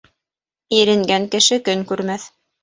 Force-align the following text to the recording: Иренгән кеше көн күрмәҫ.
Иренгән 0.77 1.27
кеше 1.35 1.61
көн 1.69 1.85
күрмәҫ. 1.93 2.27